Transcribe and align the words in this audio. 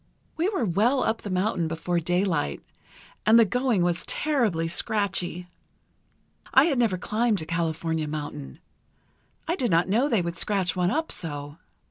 "We 0.35 0.49
were 0.49 0.65
well 0.65 1.03
up 1.03 1.21
the 1.21 1.29
mountain 1.29 1.67
before 1.67 1.99
daylight, 1.99 2.63
and 3.23 3.37
the 3.37 3.45
going 3.45 3.83
was 3.83 4.03
terribly 4.07 4.67
scratchy. 4.67 5.47
I 6.51 6.63
had 6.65 6.79
never 6.79 6.97
climbed 6.97 7.43
a 7.43 7.45
California 7.45 8.07
mountain. 8.07 8.57
I 9.47 9.55
did 9.55 9.69
not 9.69 9.89
know 9.89 10.09
they 10.09 10.23
would 10.23 10.39
scratch 10.39 10.75
one 10.75 10.89
up 10.89 11.11
so. 11.11 11.57